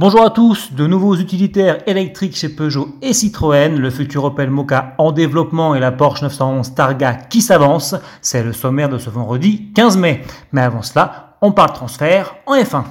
[0.00, 4.94] Bonjour à tous, de nouveaux utilitaires électriques chez Peugeot et Citroën, le futur Opel Mocha
[4.96, 9.70] en développement et la Porsche 911 Targa qui s'avance, c'est le sommaire de ce vendredi
[9.74, 10.22] 15 mai.
[10.52, 12.84] Mais avant cela, on parle transfert en F1.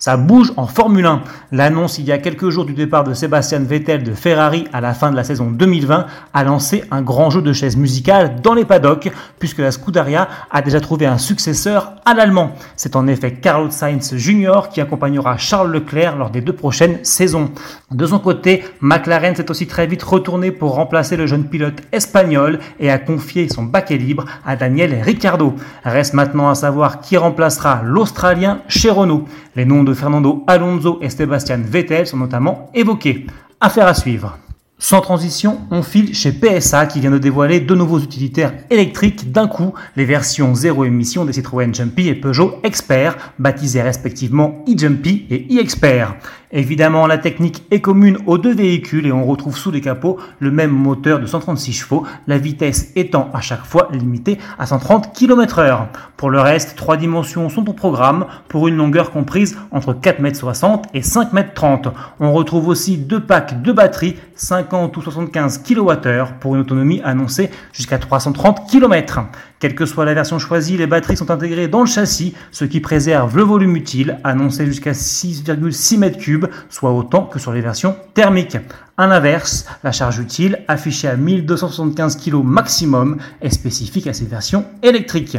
[0.00, 1.20] Ça bouge en Formule 1.
[1.52, 4.94] L'annonce il y a quelques jours du départ de Sébastien Vettel de Ferrari à la
[4.94, 8.64] fin de la saison 2020 a lancé un grand jeu de chaises musicales dans les
[8.64, 12.52] paddocks puisque la Scuderia a déjà trouvé un successeur à l'allemand.
[12.76, 14.70] C'est en effet Carlos Sainz Jr.
[14.72, 17.50] qui accompagnera Charles Leclerc lors des deux prochaines saisons.
[17.90, 22.58] De son côté, McLaren s'est aussi très vite retourné pour remplacer le jeune pilote espagnol
[22.78, 25.56] et a confié son baquet libre à Daniel Ricciardo.
[25.84, 29.26] Reste maintenant à savoir qui remplacera l'Australien chez Renault.
[29.56, 33.26] Les noms de Fernando Alonso et Sébastien Vettel sont notamment évoqués.
[33.60, 34.38] Affaire à suivre.
[34.82, 39.46] Sans transition, on file chez PSA qui vient de dévoiler deux nouveaux utilitaires électriques d'un
[39.46, 45.46] coup, les versions zéro émission des Citroën Jumpy et Peugeot Expert, baptisés respectivement e-Jumpy et
[45.50, 46.16] e-Expert.
[46.52, 50.50] Évidemment, la technique est commune aux deux véhicules et on retrouve sous les capots le
[50.50, 55.60] même moteur de 136 chevaux, la vitesse étant à chaque fois limitée à 130 km
[55.60, 60.72] h Pour le reste, trois dimensions sont au programme pour une longueur comprise entre 4,60
[60.72, 61.92] m et 5,30 m.
[62.18, 67.50] On retrouve aussi deux packs de batteries 50 ou 75 kWh pour une autonomie annoncée
[67.72, 69.20] jusqu'à 330 km.
[69.60, 72.80] Quelle que soit la version choisie, les batteries sont intégrées dans le châssis, ce qui
[72.80, 78.58] préserve le volume utile, annoncé jusqu'à 6,6 m3, soit autant que sur les versions thermiques.
[78.96, 84.64] A l'inverse, la charge utile, affichée à 1275 kg maximum, est spécifique à ces versions
[84.82, 85.38] électriques.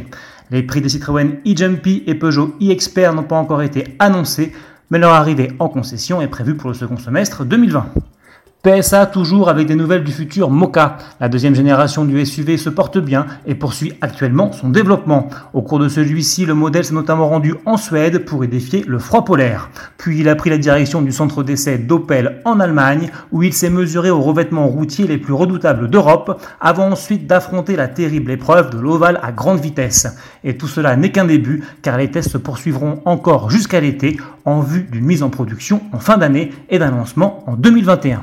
[0.50, 4.54] Les prix des Citroën e-Jumpy et Peugeot e-Expert n'ont pas encore été annoncés,
[4.90, 7.86] mais leur arrivée en concession est prévue pour le second semestre 2020.
[8.64, 11.00] PSA toujours avec des nouvelles du futur Mocha.
[11.20, 15.30] La deuxième génération du SUV se porte bien et poursuit actuellement son développement.
[15.54, 19.00] Au cours de celui-ci, le modèle s'est notamment rendu en Suède pour y défier le
[19.00, 19.72] froid polaire.
[19.98, 23.72] Puis il a pris la direction du centre d'essai d'Opel en Allemagne où il s'est
[23.72, 28.78] mesuré aux revêtements routiers les plus redoutables d'Europe avant ensuite d'affronter la terrible épreuve de
[28.78, 30.06] l'Oval à grande vitesse.
[30.44, 34.60] Et tout cela n'est qu'un début car les tests se poursuivront encore jusqu'à l'été en
[34.60, 38.22] vue d'une mise en production en fin d'année et d'un lancement en 2021.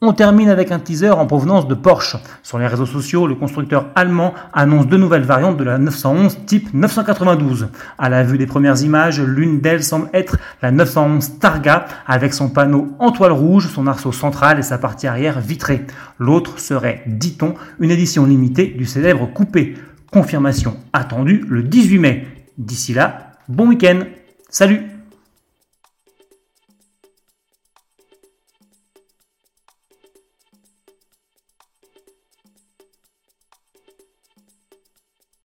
[0.00, 2.18] On termine avec un teaser en provenance de Porsche.
[2.44, 6.72] Sur les réseaux sociaux, le constructeur allemand annonce deux nouvelles variantes de la 911 type
[6.72, 7.70] 992.
[7.98, 12.48] À la vue des premières images, l'une d'elles semble être la 911 Targa avec son
[12.48, 15.84] panneau en toile rouge, son arceau central et sa partie arrière vitrée.
[16.20, 19.74] L'autre serait, dit-on, une édition limitée du célèbre coupé.
[20.12, 22.26] Confirmation attendue le 18 mai.
[22.56, 24.02] D'ici là, bon week-end.
[24.48, 24.97] Salut